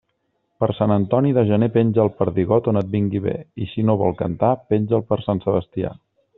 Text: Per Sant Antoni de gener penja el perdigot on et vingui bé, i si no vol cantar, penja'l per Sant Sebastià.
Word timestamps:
Per 0.61 0.69
Sant 0.77 0.93
Antoni 0.95 1.33
de 1.37 1.43
gener 1.51 1.69
penja 1.75 2.01
el 2.05 2.09
perdigot 2.23 2.71
on 2.73 2.81
et 2.83 2.91
vingui 2.95 3.23
bé, 3.27 3.37
i 3.65 3.69
si 3.75 3.87
no 3.91 3.99
vol 4.03 4.19
cantar, 4.25 4.53
penja'l 4.75 5.09
per 5.13 5.23
Sant 5.29 5.47
Sebastià. 5.49 5.97